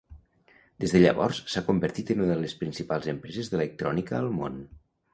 Des 0.83 0.95
de 0.95 1.01
llavors 1.03 1.41
s'ha 1.53 1.63
convertit 1.69 2.11
en 2.15 2.25
una 2.25 2.33
de 2.33 2.41
les 2.47 2.57
principals 2.65 3.13
empreses 3.17 3.55
d'electrònica 3.55 4.21
al 4.25 4.37
món. 4.43 4.63